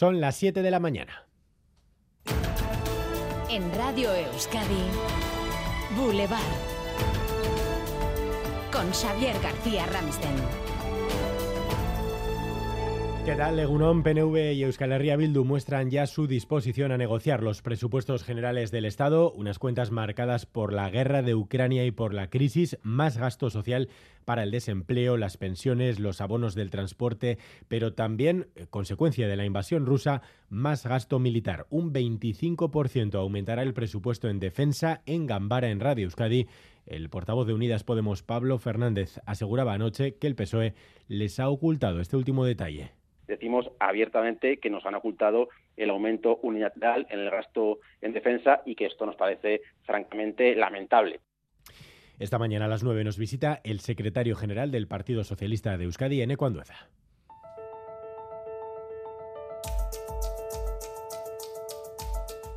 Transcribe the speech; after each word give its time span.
Son 0.00 0.18
las 0.18 0.34
7 0.36 0.62
de 0.62 0.70
la 0.70 0.80
mañana. 0.80 1.26
En 3.50 3.70
Radio 3.74 4.10
Euskadi, 4.14 4.86
Boulevard. 5.94 6.40
Con 8.72 8.90
Xavier 8.94 9.38
García 9.42 9.84
Ramsten. 9.84 10.69
¿Qué 13.24 13.36
tal? 13.36 13.56
Legunón, 13.56 14.02
PNV 14.02 14.54
y 14.54 14.62
Euskal 14.62 14.92
Herria 14.92 15.14
Bildu 15.14 15.44
muestran 15.44 15.90
ya 15.90 16.06
su 16.06 16.26
disposición 16.26 16.90
a 16.90 16.96
negociar 16.96 17.42
los 17.42 17.60
presupuestos 17.60 18.24
generales 18.24 18.70
del 18.70 18.86
Estado, 18.86 19.30
unas 19.32 19.58
cuentas 19.58 19.90
marcadas 19.90 20.46
por 20.46 20.72
la 20.72 20.88
guerra 20.88 21.20
de 21.20 21.34
Ucrania 21.34 21.84
y 21.84 21.90
por 21.90 22.14
la 22.14 22.30
crisis, 22.30 22.78
más 22.82 23.18
gasto 23.18 23.50
social 23.50 23.90
para 24.24 24.42
el 24.42 24.50
desempleo, 24.50 25.18
las 25.18 25.36
pensiones, 25.36 26.00
los 26.00 26.22
abonos 26.22 26.54
del 26.54 26.70
transporte, 26.70 27.38
pero 27.68 27.92
también, 27.92 28.48
eh, 28.56 28.66
consecuencia 28.70 29.28
de 29.28 29.36
la 29.36 29.44
invasión 29.44 29.84
rusa, 29.84 30.22
más 30.48 30.86
gasto 30.86 31.18
militar. 31.18 31.66
Un 31.68 31.92
25% 31.92 33.16
aumentará 33.16 33.62
el 33.62 33.74
presupuesto 33.74 34.28
en 34.28 34.40
defensa 34.40 35.02
en 35.04 35.26
Gambara 35.26 35.70
en 35.70 35.80
Radio 35.80 36.04
Euskadi 36.04 36.48
el 36.86 37.10
portavoz 37.10 37.46
de 37.46 37.54
Unidas 37.54 37.84
Podemos, 37.84 38.22
Pablo 38.22 38.58
Fernández, 38.58 39.20
aseguraba 39.26 39.74
anoche 39.74 40.16
que 40.16 40.26
el 40.26 40.34
PSOE 40.34 40.74
les 41.06 41.38
ha 41.38 41.48
ocultado 41.48 42.00
este 42.00 42.16
último 42.16 42.44
detalle 42.44 42.99
decimos 43.30 43.70
abiertamente 43.78 44.58
que 44.58 44.70
nos 44.70 44.84
han 44.84 44.94
ocultado 44.94 45.48
el 45.76 45.90
aumento 45.90 46.38
unilateral 46.42 47.06
en 47.10 47.20
el 47.20 47.30
gasto 47.30 47.78
en 48.02 48.12
defensa 48.12 48.60
y 48.66 48.74
que 48.74 48.86
esto 48.86 49.06
nos 49.06 49.16
parece 49.16 49.62
francamente 49.84 50.54
lamentable. 50.54 51.20
Esta 52.18 52.38
mañana 52.38 52.66
a 52.66 52.68
las 52.68 52.82
9 52.82 53.02
nos 53.04 53.16
visita 53.16 53.60
el 53.64 53.80
secretario 53.80 54.36
general 54.36 54.70
del 54.70 54.86
Partido 54.86 55.24
Socialista 55.24 55.78
de 55.78 55.84
Euskadi, 55.84 56.20
Eneco 56.20 56.44
Andueza. 56.44 56.90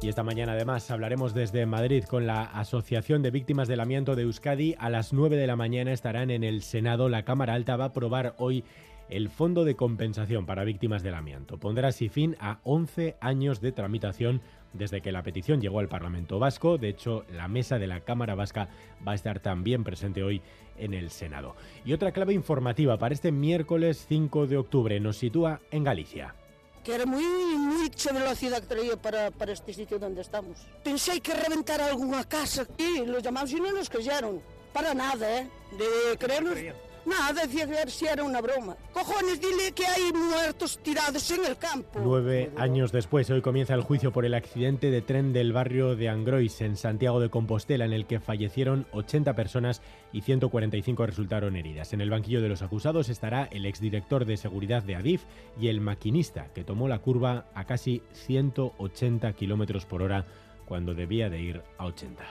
Y 0.01 0.09
esta 0.09 0.23
mañana 0.23 0.51
además 0.51 0.91
hablaremos 0.91 1.33
desde 1.33 1.65
Madrid 1.65 2.03
con 2.03 2.27
la 2.27 2.43
Asociación 2.43 3.21
de 3.21 3.31
Víctimas 3.31 3.69
del 3.69 3.79
Amianto 3.79 4.17
de 4.17 4.23
Euskadi. 4.23 4.75
A 4.77 4.89
las 4.89 5.13
9 5.13 5.37
de 5.37 5.47
la 5.47 5.55
mañana 5.55 5.93
estarán 5.93 6.29
en 6.29 6.43
el 6.43 6.61
Senado. 6.61 7.07
La 7.07 7.23
Cámara 7.23 7.53
Alta 7.53 7.77
va 7.77 7.85
a 7.85 7.87
aprobar 7.87 8.33
hoy 8.37 8.65
el 9.09 9.29
Fondo 9.29 9.63
de 9.65 9.75
Compensación 9.75 10.45
para 10.45 10.63
Víctimas 10.63 11.03
del 11.03 11.15
Amianto. 11.15 11.57
Pondrá 11.57 11.89
así 11.89 12.09
fin 12.09 12.35
a 12.39 12.59
11 12.63 13.17
años 13.21 13.61
de 13.61 13.71
tramitación 13.71 14.41
desde 14.73 15.01
que 15.01 15.11
la 15.11 15.23
petición 15.23 15.61
llegó 15.61 15.79
al 15.79 15.87
Parlamento 15.87 16.39
Vasco. 16.39 16.77
De 16.77 16.89
hecho, 16.89 17.25
la 17.31 17.47
mesa 17.47 17.79
de 17.79 17.87
la 17.87 18.01
Cámara 18.01 18.35
Vasca 18.35 18.69
va 19.07 19.13
a 19.13 19.15
estar 19.15 19.39
también 19.39 19.83
presente 19.83 20.23
hoy 20.23 20.41
en 20.77 20.93
el 20.93 21.09
Senado. 21.09 21.55
Y 21.85 21.93
otra 21.93 22.11
clave 22.11 22.33
informativa 22.33 22.97
para 22.97 23.13
este 23.13 23.31
miércoles 23.31 24.05
5 24.07 24.47
de 24.47 24.57
octubre 24.57 24.99
nos 24.99 25.17
sitúa 25.17 25.61
en 25.71 25.83
Galicia 25.83 26.35
que 26.83 26.95
era 26.95 27.05
muy, 27.05 27.23
muy 27.23 27.89
la 28.13 28.35
ciudad 28.35 28.59
que 28.59 28.67
traía 28.67 28.97
para, 28.97 29.31
para 29.31 29.53
este 29.53 29.73
sitio 29.73 29.97
donde 29.99 30.21
estamos. 30.21 30.57
Pensé 30.83 31.21
que 31.21 31.33
reventar 31.33 31.79
alguna 31.79 32.25
casa 32.25 32.67
y 32.77 33.05
los 33.05 33.23
llamamos 33.23 33.51
y 33.51 33.55
no 33.55 33.71
nos 33.71 33.89
creyeron. 33.89 34.41
Para 34.73 34.93
nada, 34.93 35.39
¿eh? 35.39 35.47
De 35.77 36.17
creernos... 36.17 36.57
Nada, 37.05 37.33
decía 37.45 37.67
que 37.67 37.89
si 37.91 38.05
era 38.05 38.23
una 38.23 38.41
broma. 38.41 38.77
Cojones, 38.93 39.39
dile 39.41 39.71
que 39.73 39.85
hay 39.85 40.13
muertos 40.13 40.79
tirados 40.81 41.29
en 41.31 41.45
el 41.45 41.57
campo. 41.57 41.99
Nueve 42.01 42.51
años 42.55 42.91
después, 42.91 43.29
hoy 43.29 43.41
comienza 43.41 43.73
el 43.73 43.81
juicio 43.81 44.13
por 44.13 44.25
el 44.25 44.33
accidente 44.33 44.89
de 44.89 45.01
tren 45.01 45.33
del 45.33 45.51
barrio 45.51 45.95
de 45.95 46.09
Angrois, 46.09 46.61
en 46.61 46.77
Santiago 46.77 47.19
de 47.19 47.29
Compostela, 47.29 47.85
en 47.85 47.93
el 47.93 48.05
que 48.05 48.19
fallecieron 48.19 48.87
80 48.91 49.35
personas 49.35 49.81
y 50.13 50.21
145 50.21 51.05
resultaron 51.05 51.55
heridas. 51.55 51.93
En 51.93 52.01
el 52.01 52.09
banquillo 52.09 52.41
de 52.41 52.49
los 52.49 52.61
acusados 52.61 53.09
estará 53.09 53.49
el 53.51 53.65
exdirector 53.65 54.25
de 54.25 54.37
seguridad 54.37 54.83
de 54.83 54.95
Adif 54.95 55.23
y 55.59 55.67
el 55.67 55.81
maquinista 55.81 56.47
que 56.53 56.63
tomó 56.63 56.87
la 56.87 56.99
curva 56.99 57.45
a 57.53 57.65
casi 57.65 58.01
180 58.13 59.33
kilómetros 59.33 59.85
por 59.85 60.01
hora 60.01 60.25
cuando 60.65 60.93
debía 60.93 61.29
de 61.29 61.41
ir 61.41 61.61
a 61.77 61.85
80. 61.85 62.23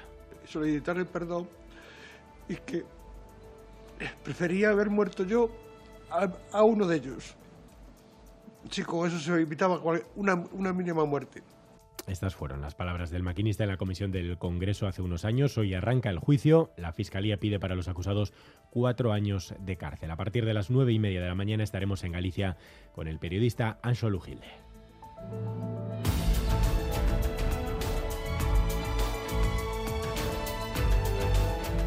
Solicitar 0.47 0.97
el 0.97 1.07
perdón 1.07 1.49
y 2.49 2.57
que 2.57 2.85
prefería 4.23 4.71
haber 4.71 4.91
muerto 4.91 5.25
yo 5.25 5.51
a, 6.11 6.63
uno 6.63 6.87
de 6.87 6.97
ellos. 6.97 7.37
Con 8.87 9.09
eso 9.09 9.19
se 9.19 9.33
evitaba 9.41 9.81
una, 10.15 10.35
una 10.53 10.73
mínima 10.73 11.05
muerte. 11.05 11.43
Estas 12.07 12.35
fueron 12.35 12.61
las 12.61 12.75
palabras 12.75 13.11
del 13.11 13.23
maquinista 13.23 13.63
en 13.63 13.71
la 13.71 13.77
comisión 13.77 14.11
del 14.11 14.37
Congreso 14.37 14.89
hace 14.89 15.03
unos 15.03 15.25
años. 15.25 15.57
Hoy 15.57 15.75
arranca 15.75 16.11
el 16.11 16.19
juicio. 16.19 16.73
La 16.77 16.93
Fiscalía 16.93 17.37
pide 17.39 17.61
para 17.61 17.77
los 17.77 17.87
acusados 17.87 18.33
cuatro 18.71 19.13
años 19.13 19.55
de 19.61 19.77
cárcel. 19.77 20.11
A 20.11 20.17
partir 20.17 20.45
de 20.45 20.55
las 20.55 20.71
nueve 20.71 20.93
y 20.93 20.99
media 20.99 21.21
de 21.21 21.29
la 21.29 21.35
mañana 21.35 21.63
estaremos 21.63 22.03
en 22.03 22.13
Galicia 22.13 22.57
con 22.93 23.07
el 23.07 23.19
periodista 23.19 23.79
Ancho 23.83 24.11
Lugilde. 24.11 24.49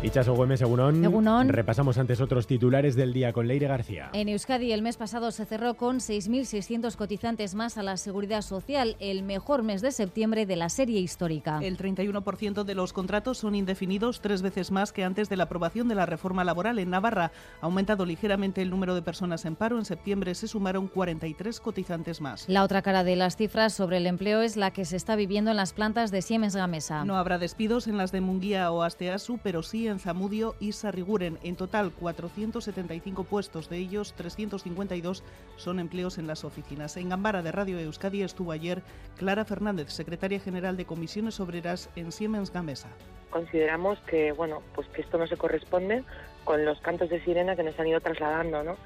Ichaso 0.05 0.35
Güemes, 0.35 0.59
según 0.59 1.49
Repasamos 1.49 1.97
antes 1.97 2.21
otros 2.21 2.45
titulares 2.45 2.95
del 2.95 3.11
día 3.11 3.33
con 3.33 3.47
Leire 3.47 3.67
García. 3.67 4.11
En 4.13 4.29
Euskadi 4.29 4.71
el 4.71 4.83
mes 4.83 4.97
pasado 4.97 5.31
se 5.31 5.45
cerró 5.45 5.73
con 5.73 5.97
6.600 5.97 6.95
cotizantes 6.95 7.55
más 7.55 7.79
a 7.79 7.81
la 7.81 7.97
Seguridad 7.97 8.43
Social, 8.43 8.97
el 8.99 9.23
mejor 9.23 9.63
mes 9.63 9.81
de 9.81 9.91
septiembre 9.91 10.45
de 10.45 10.57
la 10.57 10.69
serie 10.69 10.99
histórica. 10.99 11.57
El 11.63 11.79
31% 11.79 12.65
de 12.65 12.75
los 12.75 12.93
contratos 12.93 13.39
son 13.39 13.55
indefinidos, 13.55 14.21
tres 14.21 14.43
veces 14.43 14.69
más 14.69 14.93
que 14.93 15.03
antes 15.03 15.27
de 15.27 15.37
la 15.37 15.45
aprobación 15.45 15.87
de 15.87 15.95
la 15.95 16.05
reforma 16.05 16.43
laboral 16.43 16.77
en 16.77 16.91
Navarra. 16.91 17.31
Ha 17.61 17.65
aumentado 17.65 18.05
ligeramente 18.05 18.61
el 18.61 18.69
número 18.69 18.93
de 18.93 19.01
personas 19.01 19.43
en 19.45 19.55
paro. 19.55 19.79
En 19.79 19.85
septiembre 19.85 20.35
se 20.35 20.47
sumaron 20.47 20.87
43 20.87 21.59
cotizantes 21.59 22.21
más. 22.21 22.47
La 22.47 22.63
otra 22.63 22.83
cara 22.83 23.03
de 23.03 23.15
las 23.15 23.37
cifras 23.37 23.73
sobre 23.73 23.97
el 23.97 24.05
empleo 24.05 24.43
es 24.43 24.55
la 24.55 24.69
que 24.69 24.85
se 24.85 24.97
está 24.97 25.15
viviendo 25.15 25.49
en 25.49 25.57
las 25.57 25.73
plantas 25.73 26.11
de 26.11 26.21
Siemens 26.21 26.55
Gamesa. 26.55 27.05
No 27.05 27.17
habrá 27.17 27.39
despidos 27.39 27.87
en 27.87 27.97
las 27.97 28.11
de 28.11 28.21
Munguía 28.21 28.71
o 28.71 28.83
Asteasu, 28.83 29.39
pero 29.41 29.63
sí 29.63 29.87
en 29.87 29.94
Zamudio 29.99 30.55
y 30.59 30.71
Sarriguren. 30.71 31.37
En 31.43 31.55
total, 31.55 31.91
475 31.91 33.23
puestos, 33.23 33.69
de 33.69 33.77
ellos 33.77 34.13
352 34.13 35.23
son 35.57 35.79
empleos 35.79 36.17
en 36.17 36.27
las 36.27 36.43
oficinas. 36.43 36.97
En 36.97 37.09
Gambara 37.09 37.41
de 37.41 37.51
Radio 37.51 37.79
Euskadi 37.79 38.23
estuvo 38.23 38.51
ayer 38.51 38.81
Clara 39.17 39.45
Fernández, 39.45 39.89
secretaria 39.89 40.39
general 40.39 40.77
de 40.77 40.85
Comisiones 40.85 41.39
Obreras 41.39 41.89
en 41.95 42.11
Siemens 42.11 42.51
Gamesa. 42.51 42.89
Consideramos 43.29 43.99
que, 44.07 44.31
bueno, 44.31 44.61
pues 44.73 44.87
que 44.89 45.01
esto 45.01 45.17
no 45.17 45.27
se 45.27 45.37
corresponde 45.37 46.03
con 46.43 46.63
los 46.63 46.79
cantos 46.81 47.09
de 47.09 47.23
sirena 47.23 47.55
que 47.55 47.63
nos 47.63 47.77
han 47.79 47.87
ido 47.87 47.99
trasladando, 47.99 48.63
¿no? 48.63 48.77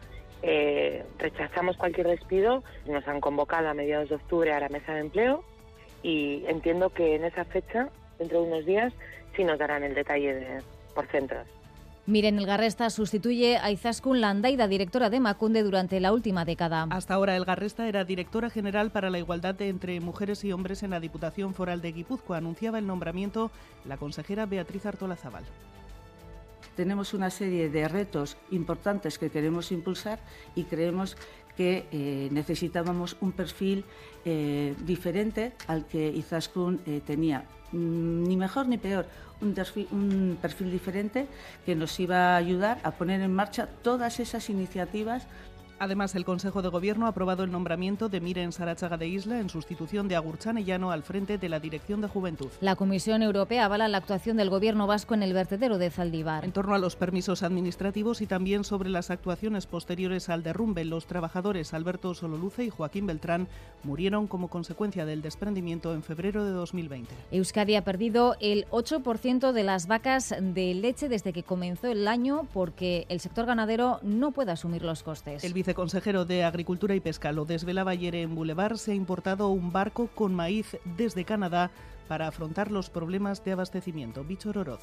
Eh, 0.42 1.06
rechazamos 1.18 1.76
cualquier 1.78 2.08
despido, 2.08 2.64
nos 2.88 3.08
han 3.08 3.20
convocado 3.20 3.68
a 3.68 3.74
mediados 3.74 4.10
de 4.10 4.16
octubre 4.16 4.54
a 4.54 4.60
la 4.60 4.70
mesa 4.70 4.94
de 4.94 5.02
empleo 5.02 5.44
y 6.02 6.46
entiendo 6.48 6.92
que 6.92 7.16
en 7.16 7.26
esa 7.26 7.44
fecha, 7.44 7.90
dentro 8.18 8.42
de 8.42 8.48
unos 8.48 8.66
días, 8.66 8.94
sí 9.36 9.44
nos 9.44 9.60
darán 9.60 9.84
el 9.84 9.94
detalle 9.94 10.34
de, 10.34 10.62
por 10.94 11.08
centros. 11.08 11.48
Miren, 12.10 12.40
el 12.40 12.48
Garresta 12.48 12.90
sustituye 12.90 13.58
a 13.58 13.70
Izaskun 13.70 14.20
Landaida, 14.20 14.68
directora 14.68 15.12
de 15.12 15.20
Macunde, 15.20 15.62
durante 15.62 16.00
la 16.00 16.12
última 16.12 16.44
década. 16.44 16.88
Hasta 16.90 17.14
ahora, 17.14 17.36
el 17.36 17.46
Garresta 17.46 17.88
era 17.88 18.04
directora 18.04 18.50
general 18.50 18.90
para 18.90 19.12
la 19.12 19.20
igualdad 19.20 19.62
entre 19.62 20.00
mujeres 20.00 20.44
y 20.44 20.52
hombres 20.52 20.82
en 20.82 20.90
la 20.90 21.00
Diputación 21.00 21.54
Foral 21.54 21.84
de 21.84 21.92
Guipúzcoa. 21.92 22.38
Anunciaba 22.38 22.80
el 22.80 22.88
nombramiento 22.88 23.52
la 23.86 23.98
consejera 23.98 24.48
Beatriz 24.48 24.88
Artola 24.88 25.18
Zaval. 25.18 25.44
Tenemos 26.76 27.14
una 27.14 27.30
serie 27.30 27.70
de 27.70 27.88
retos 27.88 28.38
importantes 28.50 29.20
que 29.20 29.30
queremos 29.30 29.72
impulsar 29.72 30.18
y 30.56 30.64
creemos 30.64 31.16
que 31.56 31.86
eh, 31.92 32.30
necesitábamos 32.32 33.18
un 33.22 33.34
perfil 33.34 33.86
eh, 34.26 34.74
diferente 34.86 35.52
al 35.68 35.86
que 35.86 36.08
Izaskun 36.08 36.82
eh, 36.88 37.02
tenía. 37.06 37.44
Mm, 37.72 38.24
ni 38.24 38.38
mejor 38.38 38.68
ni 38.68 38.78
peor, 38.78 39.06
un 39.42 39.54
perfil, 40.42 40.72
diferente 40.72 41.28
que 41.66 41.76
nos 41.76 42.00
iba 42.00 42.34
a 42.34 42.38
ayudar 42.38 42.80
a 42.84 42.92
poner 42.92 43.22
en 43.22 43.34
marcha 43.34 43.68
todas 43.68 44.20
esas 44.20 44.50
iniciativas 44.50 45.28
Además, 45.80 46.14
el 46.16 46.26
Consejo 46.26 46.62
de 46.62 46.68
Gobierno 46.68 47.06
ha 47.06 47.10
aprobado 47.10 47.46
el 47.46 47.52
nombramiento 47.54 48.10
de 48.10 48.20
Miren 48.20 48.52
Sarachaga 48.52 48.98
de 48.98 49.08
Isla 49.08 49.40
en 49.40 49.50
sustitución 49.50 50.10
de 50.10 50.18
Agurchan 50.18 50.58
Llano 50.58 50.92
al 50.92 51.04
frente 51.04 51.38
de 51.38 51.48
la 51.48 51.62
Dirección 51.62 52.02
de 52.02 52.10
Juventud. 52.10 52.50
La 52.60 52.76
Comisión 52.76 53.24
Europea 53.24 53.64
avala 53.64 53.88
la 53.88 54.00
actuación 54.00 54.36
del 54.36 54.50
Gobierno 54.50 54.88
vasco 54.88 55.14
en 55.14 55.24
el 55.24 55.32
vertedero 55.32 55.78
de 55.78 55.90
Zaldívar. 55.90 56.44
En 56.44 56.52
torno 56.52 56.76
a 56.76 56.80
los 56.80 56.98
permisos 56.98 57.44
administrativos 57.44 58.20
y 58.20 58.28
también 58.28 58.66
sobre 58.66 58.90
las 58.90 59.10
actuaciones 59.10 59.68
posteriores 59.68 60.28
al 60.28 60.44
derrumbe, 60.44 60.84
los 60.84 61.06
trabajadores 61.06 61.74
Alberto 61.74 62.14
Sololuce 62.14 62.66
y 62.66 62.70
Joaquín 62.70 63.08
Beltrán 63.08 63.48
murieron 63.84 64.28
como 64.28 64.50
consecuencia 64.50 65.06
del 65.06 65.22
desprendimiento 65.22 65.94
en 65.94 66.04
febrero 66.04 66.44
de 66.44 66.52
2020. 66.52 67.16
Euskadi 67.32 67.76
ha 67.76 67.86
perdido 67.86 68.36
el 68.42 68.66
8% 68.72 69.54
de 69.54 69.64
las 69.64 69.88
vacas 69.88 70.36
de 70.38 70.74
leche 70.74 71.08
desde 71.08 71.32
que 71.32 71.44
comenzó 71.44 71.88
el 71.88 72.06
año 72.10 72.48
porque 72.54 73.06
el 73.08 73.22
sector 73.22 73.46
ganadero 73.46 74.00
no 74.04 74.32
puede 74.32 74.52
asumir 74.52 74.84
los 74.84 75.04
costes 75.04 75.42
consejero 75.74 76.26
de 76.26 76.44
Agricultura 76.44 76.96
y 76.96 77.00
Pesca 77.00 77.32
lo 77.32 77.46
desvelaba 77.46 77.92
ayer 77.92 78.16
en 78.16 78.36
Boulevard, 78.36 78.78
se 78.78 78.92
ha 78.92 78.96
importado 78.96 79.50
un 79.50 79.72
barco 79.72 80.08
con 80.16 80.36
maíz 80.36 80.78
desde 80.84 81.26
Canadá 81.26 81.72
para 82.08 82.28
afrontar 82.28 82.72
los 82.72 82.90
problemas 82.90 83.44
de 83.44 83.52
abastecimiento. 83.52 84.24
Bicho 84.24 84.50
Oroz. 84.50 84.82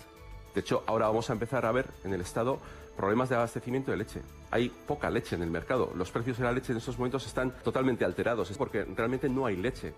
De 0.54 0.60
hecho, 0.60 0.82
ahora 0.86 1.08
vamos 1.08 1.28
a 1.28 1.34
empezar 1.34 1.66
a 1.66 1.72
ver 1.72 1.86
en 2.04 2.14
el 2.14 2.20
Estado 2.22 2.58
problemas 2.96 3.28
de 3.28 3.36
abastecimiento 3.36 3.90
de 3.90 3.98
leche. 3.98 4.22
Hay 4.50 4.70
poca 4.70 5.10
leche 5.10 5.36
en 5.36 5.42
el 5.42 5.50
mercado. 5.50 5.92
Los 5.94 6.10
precios 6.10 6.38
de 6.38 6.44
la 6.44 6.52
leche 6.52 6.72
en 6.72 6.78
estos 6.78 6.98
momentos 6.98 7.26
están 7.26 7.52
totalmente 7.62 8.04
alterados. 8.04 8.50
Es 8.50 8.56
porque 8.56 8.84
realmente 8.84 9.28
no 9.28 9.44
hay 9.44 9.56
leche. 9.56 9.92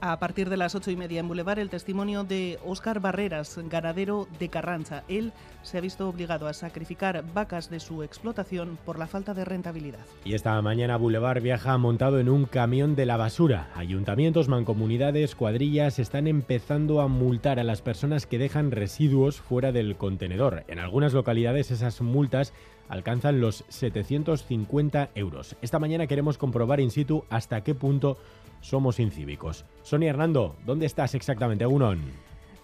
A 0.00 0.18
partir 0.18 0.50
de 0.50 0.56
las 0.56 0.74
ocho 0.74 0.90
y 0.90 0.96
media 0.96 1.20
en 1.20 1.28
Boulevard, 1.28 1.58
el 1.58 1.70
testimonio 1.70 2.24
de 2.24 2.58
Óscar 2.64 3.00
Barreras, 3.00 3.58
ganadero 3.70 4.28
de 4.38 4.48
Carranza. 4.50 5.02
Él 5.08 5.32
se 5.62 5.78
ha 5.78 5.80
visto 5.80 6.08
obligado 6.08 6.46
a 6.46 6.52
sacrificar 6.52 7.24
vacas 7.32 7.70
de 7.70 7.80
su 7.80 8.02
explotación 8.02 8.78
por 8.84 8.98
la 8.98 9.06
falta 9.06 9.32
de 9.32 9.46
rentabilidad. 9.46 10.04
Y 10.24 10.34
esta 10.34 10.60
mañana 10.60 10.98
Boulevard 10.98 11.40
viaja 11.40 11.78
montado 11.78 12.20
en 12.20 12.28
un 12.28 12.44
camión 12.44 12.96
de 12.96 13.06
la 13.06 13.16
basura. 13.16 13.70
Ayuntamientos, 13.74 14.48
mancomunidades, 14.48 15.34
cuadrillas 15.34 15.98
están 15.98 16.26
empezando 16.26 17.00
a 17.00 17.08
multar 17.08 17.58
a 17.58 17.64
las 17.64 17.80
personas 17.80 18.26
que 18.26 18.38
dejan 18.38 18.72
residuos 18.72 19.40
fuera 19.40 19.72
del 19.72 19.96
contenedor. 19.96 20.64
En 20.68 20.80
algunas 20.80 21.14
localidades 21.14 21.70
esas 21.70 22.02
multas 22.02 22.52
alcanzan 22.88 23.40
los 23.40 23.64
750 23.68 25.10
euros. 25.14 25.56
Esta 25.62 25.78
mañana 25.78 26.06
queremos 26.06 26.36
comprobar 26.36 26.80
in 26.80 26.90
situ 26.90 27.24
hasta 27.30 27.62
qué 27.62 27.74
punto 27.74 28.18
somos 28.64 28.98
incívicos. 28.98 29.66
Sonia 29.82 30.10
Hernando, 30.10 30.56
¿dónde 30.64 30.86
estás 30.86 31.14
exactamente, 31.14 31.64
Egunon? 31.64 32.00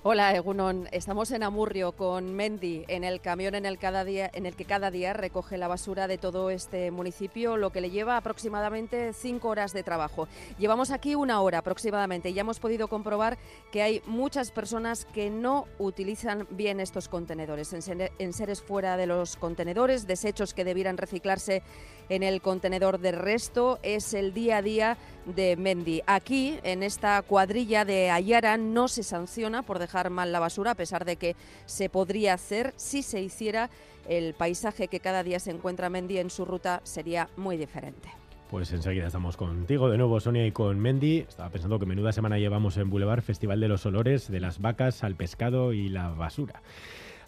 Hola, 0.02 0.34
Egunon. 0.34 0.88
Estamos 0.92 1.30
en 1.30 1.42
Amurrio 1.42 1.92
con 1.92 2.34
Mendy, 2.34 2.86
en 2.88 3.04
el 3.04 3.20
camión 3.20 3.54
en 3.54 3.66
el, 3.66 3.76
que 3.76 4.64
cada 4.64 4.90
día 4.90 5.12
recoge 5.12 5.58
la 5.58 5.68
basura 5.68 6.08
de 6.08 6.16
todo 6.16 6.48
este 6.48 6.90
municipio, 6.90 7.58
lo 7.58 7.68
que 7.68 7.82
le 7.82 7.90
lleva 7.90 8.16
aproximadamente 8.16 9.12
cinco 9.12 9.50
horas 9.50 9.74
de 9.74 9.82
trabajo. 9.82 10.26
Llevamos 10.58 10.90
aquí 10.90 11.14
una 11.14 11.42
hora 11.42 11.58
aproximadamente 11.58 12.30
y 12.30 12.32
ya 12.32 12.40
hemos 12.40 12.60
podido 12.60 12.88
comprobar 12.88 13.36
que 13.72 13.82
hay 13.82 14.00
muchas 14.06 14.50
personas 14.52 15.04
que 15.04 15.28
no 15.28 15.66
utilizan 15.78 16.46
bien 16.48 16.80
estos 16.80 17.08
contenedores, 17.08 17.70
en 17.74 18.32
seres 18.32 18.62
fuera 18.62 18.96
de 18.96 19.06
los 19.06 19.36
contenedores, 19.36 20.06
desechos 20.06 20.54
que 20.54 20.64
debieran 20.64 20.96
reciclarse 20.96 21.62
en 22.08 22.22
el 22.22 22.40
contenedor 22.40 23.00
de 23.00 23.12
resto. 23.12 23.78
Es 23.82 24.14
el 24.14 24.32
día 24.32 24.56
a 24.56 24.62
día 24.62 24.96
de 25.26 25.56
Mendy. 25.56 26.02
Aquí, 26.06 26.58
en 26.62 26.82
esta 26.82 27.20
cuadrilla 27.20 27.84
de 27.84 28.10
Ayara, 28.10 28.56
no 28.56 28.88
se 28.88 29.02
sanciona 29.02 29.62
por 29.62 29.78
dejar 29.78 29.89
mal 30.10 30.32
la 30.32 30.40
basura, 30.40 30.72
a 30.72 30.74
pesar 30.74 31.04
de 31.04 31.16
que 31.16 31.36
se 31.66 31.88
podría 31.88 32.34
hacer 32.34 32.72
si 32.76 33.02
se 33.02 33.20
hiciera. 33.20 33.70
El 34.08 34.34
paisaje 34.34 34.88
que 34.88 35.00
cada 35.00 35.22
día 35.22 35.38
se 35.40 35.50
encuentra 35.50 35.90
Mendy 35.90 36.18
en 36.18 36.30
su 36.30 36.44
ruta 36.44 36.80
sería 36.84 37.28
muy 37.36 37.56
diferente. 37.56 38.08
Pues 38.50 38.72
enseguida 38.72 39.06
estamos 39.06 39.36
contigo 39.36 39.88
de 39.88 39.96
nuevo, 39.96 40.18
Sonia, 40.18 40.44
y 40.44 40.50
con 40.50 40.80
Mendy. 40.80 41.18
Estaba 41.18 41.50
pensando 41.50 41.78
que 41.78 41.86
menuda 41.86 42.10
semana 42.12 42.38
llevamos 42.38 42.76
en 42.78 42.90
Boulevard, 42.90 43.22
Festival 43.22 43.60
de 43.60 43.68
los 43.68 43.86
Olores, 43.86 44.28
de 44.28 44.40
las 44.40 44.60
vacas 44.60 45.04
al 45.04 45.14
pescado 45.14 45.72
y 45.72 45.88
la 45.88 46.08
basura. 46.08 46.60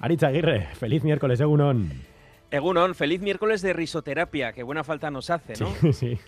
Aritz 0.00 0.24
Aguirre, 0.24 0.66
feliz 0.74 1.04
miércoles, 1.04 1.40
Egunon. 1.40 1.92
Egunon, 2.50 2.96
feliz 2.96 3.20
miércoles 3.20 3.62
de 3.62 3.72
risoterapia, 3.72 4.52
que 4.52 4.64
buena 4.64 4.82
falta 4.82 5.12
nos 5.12 5.30
hace, 5.30 5.54
¿no? 5.60 5.72
Sí, 5.80 5.92
sí. 5.92 6.18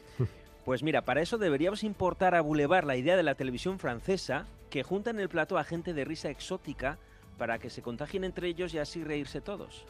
Pues 0.64 0.84
mira, 0.84 1.02
para 1.02 1.20
eso 1.20 1.38
deberíamos 1.38 1.82
importar 1.82 2.36
a 2.36 2.40
Boulevard 2.40 2.86
la 2.86 2.96
idea 2.96 3.16
de 3.16 3.25
la 3.25 3.34
televisión 3.34 3.81
francesa 3.81 4.46
que 4.74 4.82
junta 4.82 5.10
en 5.10 5.20
el 5.20 5.28
plato 5.28 5.56
a 5.56 5.62
gente 5.62 5.94
de 5.94 6.04
risa 6.04 6.30
exótica 6.30 6.98
para 7.38 7.60
que 7.60 7.70
se 7.70 7.80
contagien 7.80 8.24
entre 8.24 8.48
ellos 8.48 8.74
y 8.74 8.78
así 8.78 9.04
reírse 9.04 9.40
todos. 9.40 9.86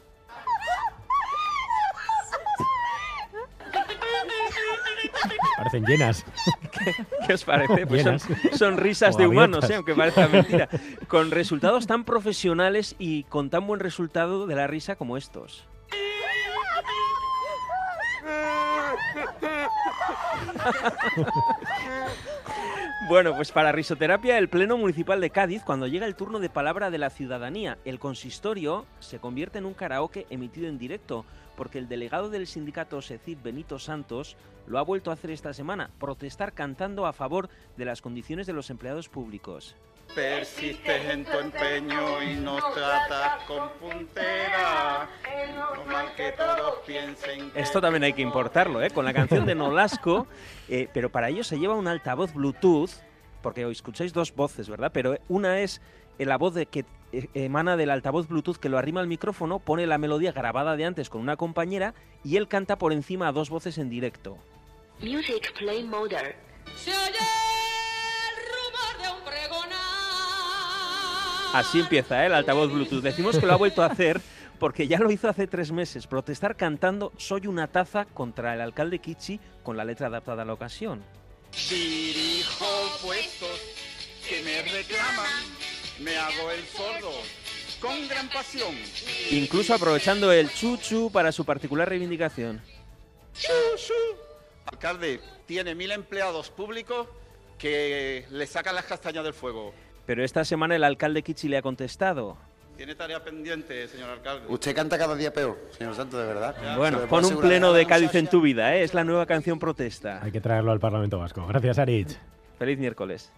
Parecen 5.57 5.85
llenas. 5.85 6.23
¿Qué, 7.25 7.33
os 7.33 7.43
parece? 7.43 7.87
Pues 7.87 8.05
son, 8.55 8.77
risas 8.77 9.17
de 9.17 9.25
humanos, 9.25 9.67
¿eh? 9.71 9.73
aunque 9.73 9.95
parezca 9.95 10.27
mentira. 10.27 10.69
Con 11.07 11.31
resultados 11.31 11.87
tan 11.87 12.03
profesionales 12.03 12.95
y 12.99 13.23
con 13.23 13.49
tan 13.49 13.65
buen 13.65 13.79
resultado 13.79 14.45
de 14.45 14.53
la 14.53 14.67
risa 14.67 14.97
como 14.97 15.17
estos. 15.17 15.65
Bueno, 23.01 23.35
pues 23.35 23.51
para 23.51 23.71
risoterapia, 23.71 24.37
el 24.39 24.49
Pleno 24.49 24.77
Municipal 24.77 25.21
de 25.21 25.29
Cádiz, 25.29 25.61
cuando 25.63 25.85
llega 25.85 26.07
el 26.07 26.15
turno 26.15 26.39
de 26.39 26.49
palabra 26.49 26.89
de 26.89 26.97
la 26.97 27.11
ciudadanía, 27.11 27.77
el 27.85 27.99
consistorio 27.99 28.87
se 28.99 29.19
convierte 29.19 29.59
en 29.59 29.65
un 29.65 29.75
karaoke 29.75 30.25
emitido 30.31 30.67
en 30.67 30.79
directo, 30.79 31.23
porque 31.55 31.77
el 31.77 31.87
delegado 31.87 32.29
del 32.29 32.47
sindicato 32.47 33.01
SECID, 33.03 33.37
Benito 33.43 33.77
Santos, 33.77 34.37
lo 34.65 34.79
ha 34.79 34.81
vuelto 34.81 35.11
a 35.11 35.13
hacer 35.13 35.29
esta 35.29 35.53
semana, 35.53 35.91
protestar 35.99 36.53
cantando 36.53 37.05
a 37.05 37.13
favor 37.13 37.49
de 37.77 37.85
las 37.85 38.01
condiciones 38.01 38.47
de 38.47 38.53
los 38.53 38.71
empleados 38.71 39.07
públicos. 39.07 39.75
Persistes 40.15 41.09
en 41.09 41.25
tu 41.25 41.37
empeño 41.37 42.23
y 42.23 42.35
nos 42.37 42.73
tratas 42.73 43.43
con 43.43 43.69
puntera. 43.79 45.09
No 45.55 45.85
mal 45.85 46.13
que 46.15 46.31
todos 46.33 46.75
piensen 46.85 47.51
Esto 47.55 47.79
también 47.79 48.03
hay 48.03 48.13
que 48.13 48.21
importarlo, 48.21 48.81
¿eh? 48.81 48.89
Con 48.89 49.05
la 49.05 49.13
canción 49.13 49.45
de 49.45 49.55
Nolasco, 49.55 50.27
eh, 50.69 50.89
pero 50.93 51.09
para 51.09 51.29
ello 51.29 51.43
se 51.43 51.57
lleva 51.57 51.75
un 51.75 51.87
altavoz 51.87 52.33
Bluetooth, 52.33 52.91
porque 53.41 53.65
hoy 53.65 53.71
escucháis 53.71 54.11
dos 54.11 54.35
voces, 54.35 54.67
¿verdad? 54.67 54.91
Pero 54.93 55.17
una 55.29 55.59
es 55.59 55.81
la 56.17 56.37
voz 56.37 56.53
de 56.53 56.65
que 56.65 56.85
eh, 57.11 57.29
emana 57.33 57.77
del 57.77 57.89
altavoz 57.91 58.27
Bluetooth 58.27 58.57
que 58.57 58.67
lo 58.67 58.77
arrima 58.77 58.99
al 58.99 59.07
micrófono, 59.07 59.59
pone 59.59 59.87
la 59.87 59.97
melodía 59.97 60.33
grabada 60.33 60.75
de 60.75 60.85
antes 60.85 61.09
con 61.09 61.21
una 61.21 61.37
compañera 61.37 61.93
y 62.23 62.35
él 62.35 62.47
canta 62.47 62.77
por 62.77 62.91
encima 62.91 63.29
a 63.29 63.31
dos 63.31 63.49
voces 63.49 63.77
en 63.77 63.89
directo. 63.89 64.37
Music 64.99 65.53
Play 65.57 65.83
Mode. 65.83 66.35
Se 66.75 66.91
oye 66.91 67.25
el 68.29 68.35
rumor 68.51 69.01
de 69.01 69.09
un 69.09 69.25
Así 71.53 71.79
empieza 71.79 72.23
¿eh? 72.23 72.25
el 72.25 72.33
altavoz 72.33 72.71
Bluetooth. 72.71 73.01
Decimos 73.01 73.37
que 73.37 73.45
lo 73.45 73.53
ha 73.53 73.57
vuelto 73.57 73.81
a 73.81 73.85
hacer 73.85 74.19
porque 74.59 74.87
ya 74.87 74.99
lo 74.99 75.11
hizo 75.11 75.29
hace 75.29 75.47
tres 75.47 75.71
meses, 75.71 76.07
protestar 76.07 76.55
cantando 76.55 77.11
Soy 77.17 77.47
una 77.47 77.67
taza 77.67 78.05
contra 78.05 78.53
el 78.53 78.61
alcalde 78.61 78.99
Kichi 78.99 79.39
con 79.63 79.77
la 79.77 79.85
letra 79.85 80.07
adaptada 80.07 80.43
a 80.43 80.45
la 80.45 80.53
ocasión. 80.53 81.03
Dirijo 81.69 82.65
puestos 83.01 83.61
que 84.27 84.41
me 84.43 84.61
reclaman, 84.63 85.31
me 86.01 86.17
hago 86.17 86.51
el 86.51 86.65
sordo 86.65 87.11
con 87.79 88.07
gran 88.07 88.27
pasión. 88.29 88.75
Incluso 89.31 89.73
aprovechando 89.73 90.31
el 90.31 90.51
chuchu 90.51 91.11
para 91.11 91.31
su 91.31 91.45
particular 91.45 91.87
reivindicación. 91.87 92.61
Chuchu. 93.33 93.93
Alcalde, 94.65 95.19
tiene 95.45 95.75
mil 95.75 95.91
empleados 95.91 96.49
públicos 96.49 97.07
que 97.57 98.25
le 98.31 98.47
sacan 98.47 98.75
las 98.75 98.85
castañas 98.85 99.23
del 99.23 99.33
fuego. 99.33 99.73
Pero 100.05 100.23
esta 100.23 100.43
semana 100.45 100.75
el 100.75 100.83
alcalde 100.83 101.23
Kichi 101.23 101.47
le 101.47 101.57
ha 101.57 101.61
contestado. 101.61 102.37
Tiene 102.77 102.93
tarea 102.95 103.23
pendiente, 103.23 103.87
señor 103.87 104.09
alcalde. 104.09 104.47
Usted 104.49 104.75
canta 104.75 104.97
cada 104.97 105.15
día 105.15 105.31
peor, 105.31 105.57
señor 105.77 105.95
Santo, 105.95 106.17
de 106.17 106.25
verdad. 106.27 106.77
Bueno, 106.77 106.99
pon 107.07 107.23
un 107.23 107.39
pleno 107.39 107.71
de 107.71 107.85
Cádiz 107.85 108.13
en 108.15 108.27
tu 108.27 108.41
vida, 108.41 108.75
¿eh? 108.75 108.83
es 108.83 108.93
la 108.93 109.03
nueva 109.03 109.25
canción 109.25 109.59
protesta. 109.59 110.19
Hay 110.21 110.31
que 110.31 110.41
traerlo 110.41 110.71
al 110.71 110.79
Parlamento 110.79 111.17
Vasco. 111.17 111.47
Gracias, 111.47 111.79
Aritz. 111.79 112.17
Feliz 112.59 112.77
miércoles. 112.77 113.31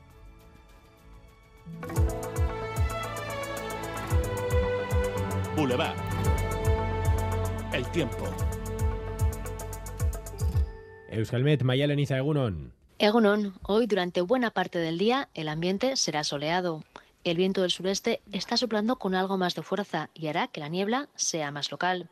Boulevard. 5.56 5.96
El 7.74 7.86
tiempo. 7.92 8.26
Euskalmet, 11.10 11.64
Mayalen 11.64 12.00
Egunon. 12.00 12.74
Egunon, 13.00 13.54
hoy 13.62 13.86
durante 13.86 14.22
buena 14.22 14.50
parte 14.50 14.80
del 14.80 14.98
día 14.98 15.30
el 15.36 15.48
ambiente 15.50 15.96
será 15.96 16.24
soleado. 16.24 16.84
El 17.28 17.36
viento 17.36 17.62
del 17.62 17.72
sureste 17.72 18.22
está 18.32 18.56
soplando 18.56 18.96
con 18.96 19.14
algo 19.14 19.38
más 19.38 19.54
de 19.54 19.62
fuerza 19.62 20.10
y 20.14 20.28
hará 20.28 20.48
que 20.48 20.62
la 20.62 20.70
niebla 20.70 21.10
sea 21.18 21.52
más 21.52 21.72
local. 21.72 22.08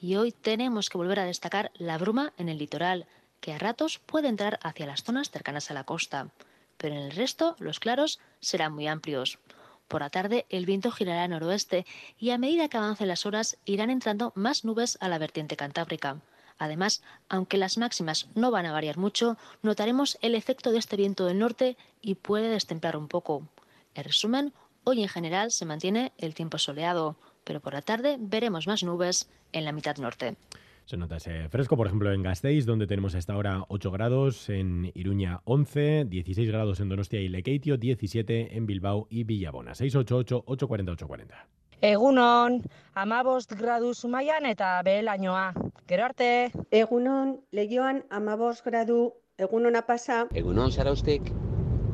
Y 0.00 0.14
hoy 0.14 0.30
tenemos 0.30 0.88
que 0.88 0.96
volver 0.96 1.18
a 1.18 1.24
destacar 1.24 1.72
la 1.74 1.98
bruma 1.98 2.32
en 2.36 2.48
el 2.48 2.58
litoral, 2.58 3.08
que 3.40 3.52
a 3.52 3.58
ratos 3.58 3.98
puede 3.98 4.28
entrar 4.28 4.60
hacia 4.62 4.86
las 4.86 5.02
zonas 5.02 5.32
cercanas 5.32 5.72
a 5.72 5.74
la 5.74 5.82
costa. 5.82 6.28
Pero 6.76 6.94
en 6.94 7.00
el 7.00 7.10
resto 7.10 7.56
los 7.58 7.80
claros 7.80 8.20
serán 8.38 8.72
muy 8.72 8.86
amplios. 8.86 9.40
Por 9.88 10.02
la 10.02 10.10
tarde 10.10 10.46
el 10.50 10.66
viento 10.66 10.92
girará 10.92 11.26
noroeste 11.26 11.84
y 12.16 12.30
a 12.30 12.38
medida 12.38 12.68
que 12.68 12.76
avancen 12.76 13.08
las 13.08 13.26
horas 13.26 13.58
irán 13.64 13.90
entrando 13.90 14.32
más 14.36 14.64
nubes 14.64 14.98
a 15.00 15.08
la 15.08 15.18
vertiente 15.18 15.56
cantábrica. 15.56 16.20
Además, 16.58 17.02
aunque 17.28 17.56
las 17.56 17.76
máximas 17.76 18.28
no 18.36 18.52
van 18.52 18.66
a 18.66 18.72
variar 18.72 18.98
mucho, 18.98 19.36
notaremos 19.62 20.16
el 20.22 20.36
efecto 20.36 20.70
de 20.70 20.78
este 20.78 20.94
viento 20.94 21.26
del 21.26 21.40
norte 21.40 21.76
y 22.00 22.14
puede 22.14 22.48
destemplar 22.48 22.96
un 22.96 23.08
poco. 23.08 23.48
En 23.94 24.04
resumen, 24.04 24.52
hoy 24.84 25.02
en 25.02 25.08
general 25.08 25.50
se 25.50 25.66
mantiene 25.66 26.12
el 26.18 26.34
tiempo 26.34 26.58
soleado, 26.58 27.16
pero 27.44 27.60
por 27.60 27.74
la 27.74 27.82
tarde 27.82 28.16
veremos 28.18 28.66
más 28.66 28.82
nubes 28.82 29.28
en 29.52 29.64
la 29.64 29.72
mitad 29.72 29.96
norte. 29.96 30.36
Se 30.84 30.96
nota 30.96 31.18
ese 31.18 31.48
fresco, 31.48 31.76
por 31.76 31.86
ejemplo, 31.86 32.12
en 32.12 32.22
Gasteiz, 32.22 32.66
donde 32.66 32.86
tenemos 32.86 33.14
esta 33.14 33.36
hora 33.36 33.64
8 33.68 33.90
grados, 33.92 34.48
en 34.48 34.90
Iruña 34.94 35.40
11, 35.44 36.06
16 36.06 36.48
grados 36.48 36.80
en 36.80 36.88
Donostia 36.88 37.20
y 37.20 37.28
Lekeitio, 37.28 37.76
17 37.76 38.56
en 38.56 38.66
Bilbao 38.66 39.06
y 39.08 39.22
Villabona. 39.22 39.74
688 39.74 40.44
840 40.46 40.92
840. 40.92 41.46
Egunon, 41.82 42.62
amabost 42.92 43.52
gradu 43.52 43.94
zumaian 43.94 44.44
eta 44.44 44.82
behelainoa. 44.82 45.54
Gero 45.88 46.04
arte. 46.04 46.50
Egunon, 46.70 47.38
legioan 47.52 48.04
amabost 48.10 48.64
gradu, 48.66 49.14
egunona 49.38 49.86
pasa. 49.86 50.26
Egunon, 50.34 50.72
zaraustik, 50.72 51.30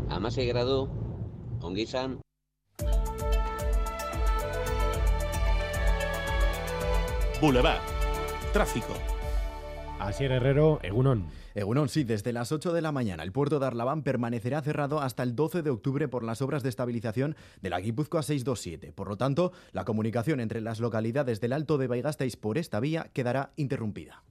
amasei 0.08 0.48
gradu, 0.48 0.88
ongi 1.66 1.82
izan. 1.82 2.20
Boulevard. 7.40 7.80
Tráfico. 8.52 8.94
Asier 9.99 10.32
Herrero, 10.32 10.78
Egunon. 10.82 11.26
Egunon, 11.54 11.88
sí, 11.88 12.04
desde 12.04 12.32
las 12.32 12.52
8 12.52 12.73
de 12.73 12.82
la 12.82 12.92
mañana 12.92 13.23
el 13.23 13.32
puerto 13.32 13.58
de 13.58 13.66
Arlabán 13.66 14.02
permanecerá 14.02 14.62
cerrado 14.62 15.00
hasta 15.00 15.23
el 15.23 15.35
12 15.35 15.62
de 15.62 15.70
octubre 15.70 16.06
por 16.06 16.23
las 16.23 16.42
obras 16.42 16.62
de 16.62 16.68
estabilización 16.68 17.35
de 17.62 17.70
la 17.70 17.80
Guipúzcoa 17.80 18.23
627. 18.23 18.92
Por 18.92 19.08
lo 19.08 19.16
tanto, 19.16 19.52
la 19.73 19.85
comunicación 19.85 20.40
entre 20.40 20.61
las 20.61 20.80
localidades 20.80 21.40
del 21.40 21.52
Alto 21.52 21.78
de 21.78 21.88
Baigasteiz 21.88 22.37
por 22.37 22.58
esta 22.58 22.78
vía 22.80 23.11
quedará 23.12 23.52
interrumpida. 23.56 24.23